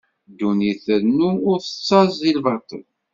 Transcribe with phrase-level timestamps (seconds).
[0.29, 2.83] Ddunit trennu ur tettaẓ di lbaṭel.